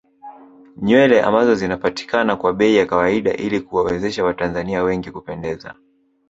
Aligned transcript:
Nywele 0.77 1.21
ambazo 1.21 1.55
zinapatikama 1.55 2.35
kwa 2.35 2.53
bei 2.53 2.75
ya 2.75 2.85
kawaida 2.85 3.33
ili 3.33 3.61
kuwawezesha 3.61 4.23
watanzania 4.23 4.83
wengi 4.83 5.11
kupendeza 5.11 5.73